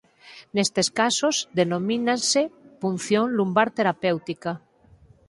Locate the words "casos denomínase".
0.99-2.41